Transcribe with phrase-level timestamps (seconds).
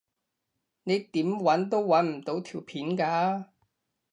[0.03, 0.07] 你點
[1.27, 3.45] 搵都搵唔到條片㗎